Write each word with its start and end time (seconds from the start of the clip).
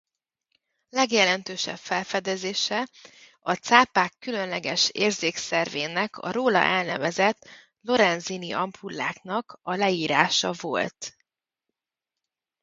Legjelentősebb 0.89 1.77
felfedezése 1.77 2.87
a 3.39 3.53
cápák 3.53 4.13
különleges 4.19 4.89
érzékszervének 4.89 6.17
a 6.17 6.31
róla 6.31 6.57
elnevezett 6.59 7.47
Lorenzini-ampulláknak 7.81 9.59
a 9.61 9.75
leírása 9.75 10.51
volt. 10.57 11.17